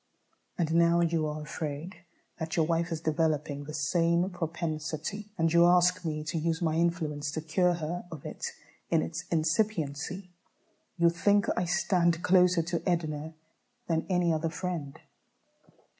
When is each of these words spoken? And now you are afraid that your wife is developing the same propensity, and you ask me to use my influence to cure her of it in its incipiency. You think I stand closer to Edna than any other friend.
And 0.57 0.73
now 0.73 1.01
you 1.01 1.27
are 1.27 1.43
afraid 1.43 1.97
that 2.39 2.55
your 2.57 2.65
wife 2.65 2.91
is 2.91 3.01
developing 3.01 3.65
the 3.65 3.73
same 3.75 4.31
propensity, 4.31 5.29
and 5.37 5.53
you 5.53 5.67
ask 5.67 6.03
me 6.03 6.23
to 6.23 6.39
use 6.39 6.59
my 6.59 6.73
influence 6.73 7.29
to 7.33 7.39
cure 7.41 7.75
her 7.75 8.05
of 8.11 8.25
it 8.25 8.47
in 8.89 9.03
its 9.03 9.25
incipiency. 9.29 10.31
You 10.97 11.11
think 11.11 11.45
I 11.55 11.65
stand 11.65 12.23
closer 12.23 12.63
to 12.63 12.81
Edna 12.89 13.35
than 13.85 14.07
any 14.09 14.33
other 14.33 14.49
friend. 14.49 14.99